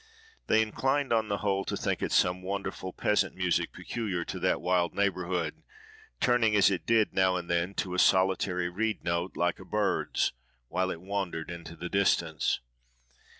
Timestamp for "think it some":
1.77-2.41